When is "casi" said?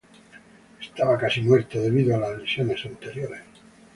1.15-1.41